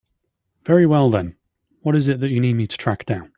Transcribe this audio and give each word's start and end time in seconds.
Very 0.65 0.85
well 0.87 1.09
then, 1.11 1.35
what 1.81 1.95
is 1.95 2.07
it 2.07 2.19
that 2.21 2.29
you 2.29 2.39
need 2.39 2.53
me 2.55 2.65
to 2.67 2.77
track 2.77 3.05
down? 3.05 3.29